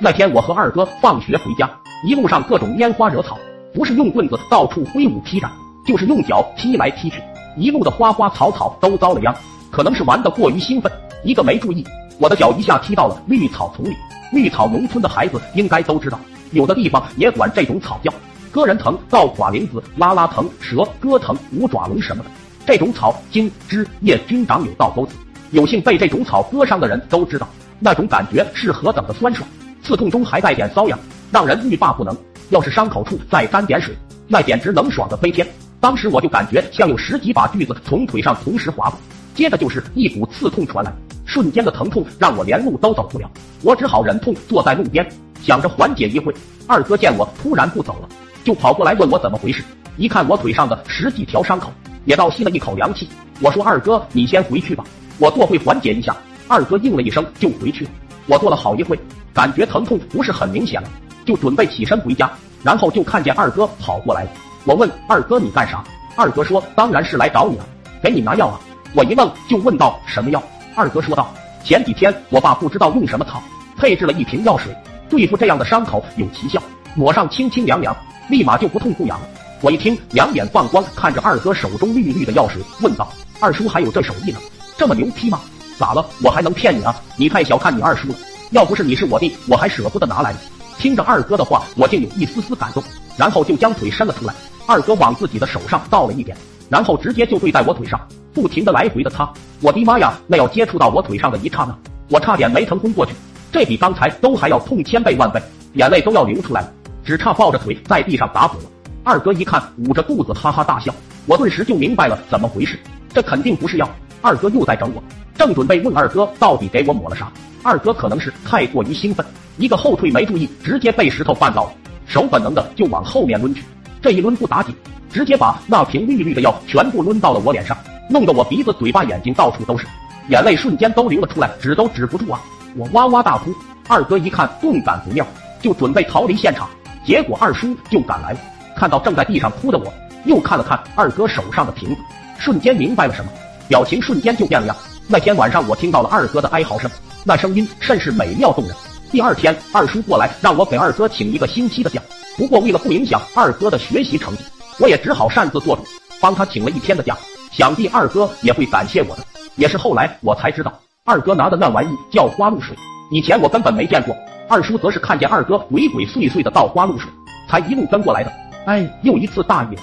[0.00, 1.70] 那天我和二哥放学回家，
[2.04, 3.38] 一路上各种拈花惹草，
[3.72, 5.50] 不是用棍子到处挥舞劈斩，
[5.86, 7.22] 就是用脚踢来踢去，
[7.56, 9.34] 一路的花花草草都遭了殃。
[9.70, 10.90] 可能是玩得过于兴奋，
[11.22, 11.84] 一个没注意，
[12.18, 13.94] 我的脚一下踢到了绿草丛里。
[14.32, 16.18] 绿草农村的孩子应该都知道，
[16.50, 18.12] 有的地方也管这种草叫
[18.50, 22.30] 割人藤、倒 quả 铃子、拉拉藤、蛇割藤、五爪龙什么的。
[22.66, 25.14] 这种草茎枝叶均长有倒钩子，
[25.52, 27.48] 有幸被这种草割伤的人都知道，
[27.78, 29.48] 那种感觉是何等的酸爽。
[29.84, 30.98] 刺痛中还带点瘙痒，
[31.30, 32.16] 让人欲罢不能。
[32.48, 33.94] 要是伤口处再沾点水，
[34.26, 35.46] 那简直能爽的飞天。
[35.78, 38.98] 当时我就感觉像有十几把锯子从腿上同时划过，
[39.34, 40.90] 接着就是一股刺痛传来，
[41.26, 43.30] 瞬间的疼痛让我连路都走不了。
[43.60, 45.06] 我只好忍痛坐在路边，
[45.42, 46.34] 想着缓解一会。
[46.66, 48.08] 二哥见我突然不走了，
[48.42, 49.62] 就跑过来问我怎么回事。
[49.98, 51.70] 一看我腿上的十几条伤口，
[52.06, 53.06] 也倒吸了一口凉气。
[53.40, 54.82] 我说：“二哥，你先回去吧，
[55.18, 56.16] 我坐会缓解一下。”
[56.48, 57.90] 二哥应了一声就回去了。
[58.26, 58.98] 我坐了好一会。
[59.34, 60.88] 感觉疼痛不是很明显了，
[61.26, 62.30] 就准备起身回家，
[62.62, 64.30] 然后就看见二哥跑过来了。
[64.64, 65.84] 我问二哥你干啥？
[66.16, 67.66] 二哥说当然是来找你了，
[68.00, 68.60] 给你拿药啊。
[68.94, 70.40] 我一愣就问道什么药？
[70.76, 73.42] 二哥说道前几天我爸不知道用什么草
[73.76, 74.72] 配置了一瓶药水，
[75.10, 76.62] 对付这样的伤口有奇效，
[76.94, 77.94] 抹上清清凉凉，
[78.28, 79.26] 立马就不痛不痒了。
[79.60, 83.08] 我一听两眼放光，看着二哥手中绿绿的药水，问道
[83.40, 84.38] 二叔还有这手艺呢？
[84.76, 85.40] 这么牛批吗？
[85.76, 86.06] 咋了？
[86.22, 86.94] 我还能骗你啊？
[87.16, 88.14] 你太小看你二叔了。
[88.50, 90.34] 要不是你是我弟，我还舍不得拿来。
[90.78, 92.82] 听着二哥的话，我竟有一丝丝感动，
[93.16, 94.34] 然后就将腿伸了出来。
[94.66, 96.36] 二哥往自己的手上倒了一点，
[96.68, 98.00] 然后直接就对在我腿上，
[98.32, 99.32] 不停的来回的擦。
[99.60, 100.14] 我的妈呀！
[100.26, 101.76] 那要接触到我腿上的一刹那，
[102.10, 103.14] 我差点没疼昏过去，
[103.50, 105.42] 这比刚才都还要痛千倍万倍，
[105.74, 106.72] 眼泪都要流出来了，
[107.04, 108.68] 只差抱着腿在地上打滚了。
[109.02, 110.94] 二哥一看，捂着肚子哈哈大笑，
[111.26, 112.78] 我顿时就明白了怎么回事，
[113.12, 113.88] 这肯定不是药。
[114.20, 115.02] 二哥又在整我，
[115.36, 117.30] 正准备问二哥到底给我抹了啥。
[117.64, 119.24] 二哥可能是太过于兴奋，
[119.56, 121.72] 一个后退没注意，直接被石头绊倒了，
[122.06, 123.64] 手本能的就往后面抡去。
[124.02, 124.76] 这一抡不打紧，
[125.10, 127.74] 直接把那瓶绿绿的药全部抡到了我脸上，
[128.10, 129.86] 弄得我鼻子、嘴巴、眼睛到处都是，
[130.28, 132.38] 眼泪瞬间都流了出来，止都止不住啊！
[132.76, 133.50] 我哇哇大哭。
[133.88, 135.26] 二哥一看顿感不妙，
[135.62, 136.68] 就准备逃离现场，
[137.02, 138.38] 结果二叔就赶来了，
[138.76, 139.90] 看到正在地上哭的我，
[140.26, 141.96] 又看了看二哥手上的瓶子，
[142.38, 143.30] 瞬间明白了什么，
[143.68, 144.76] 表情瞬间就变了样。
[145.06, 146.90] 那天晚上我听到了二哥的哀嚎声。
[147.26, 148.76] 那声音甚是美妙动人。
[149.10, 152.02] 第二天，二叔过来让我给二哥请一个星期的假。
[152.36, 154.42] 不过为了不影响二哥的学习成绩，
[154.78, 155.82] 我也只好擅自做主，
[156.20, 157.16] 帮他请了一天的假。
[157.50, 159.24] 想必二哥也会感谢我的。
[159.56, 162.76] 也是后来我才知道，二哥拿的那玩意叫花露水，
[163.10, 164.14] 以前我根本没见过。
[164.46, 167.08] 二叔则是看见二哥鬼鬼祟祟的倒花露水，
[167.48, 168.30] 才一路跟过来的。
[168.66, 169.82] 哎，又一次大意了。